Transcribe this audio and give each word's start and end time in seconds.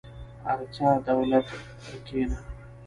ارڅه 0.51 0.87
دولته 1.05 1.55
کينه. 2.05 2.37